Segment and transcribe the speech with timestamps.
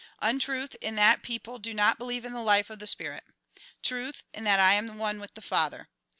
[0.19, 3.23] Untruth, in that people do not believe in the life of the spirit.
[3.83, 5.89] Truth, in that I am one with the Father.